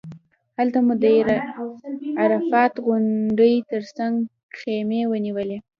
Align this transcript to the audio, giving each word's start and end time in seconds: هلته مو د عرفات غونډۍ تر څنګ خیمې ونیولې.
هلته 0.57 0.77
مو 0.85 0.93
د 1.03 1.05
عرفات 2.21 2.73
غونډۍ 2.85 3.55
تر 3.71 3.83
څنګ 3.97 4.15
خیمې 4.59 5.01
ونیولې. 5.07 5.57